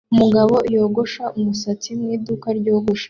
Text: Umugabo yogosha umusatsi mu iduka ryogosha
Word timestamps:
Umugabo 0.13 0.55
yogosha 0.73 1.23
umusatsi 1.37 1.89
mu 1.99 2.05
iduka 2.15 2.47
ryogosha 2.59 2.99